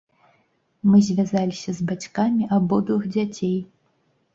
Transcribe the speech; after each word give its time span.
Мы 0.93 1.01
звязаліся 1.11 1.69
з 1.83 1.93
бацькамі 1.93 2.51
абодвух 2.61 3.01
дзяцей. 3.17 3.59